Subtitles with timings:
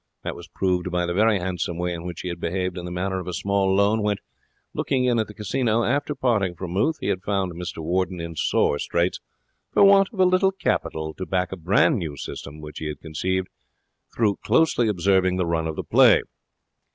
[0.23, 2.91] That was proved by the very handsome way in which he had behaved in the
[2.91, 4.17] matter of a small loan when,
[4.73, 8.35] looking in at the casino after parting from Ruth, he had found Mr Warden in
[8.35, 9.19] sore straits
[9.71, 12.99] for want of a little capital to back a brand new system which he had
[12.99, 13.47] conceived
[14.15, 16.23] through closely observing the run of the play.